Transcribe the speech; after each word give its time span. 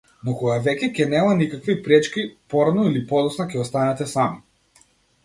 Но 0.27 0.31
кога 0.37 0.53
веќе 0.67 0.87
ќе 1.01 1.05
нема 1.11 1.35
никакви 1.41 1.75
пречки, 1.87 2.23
порано 2.53 2.87
или 2.93 3.03
подоцна 3.13 3.47
ќе 3.53 3.61
останете 3.65 4.09
сами! 4.15 4.83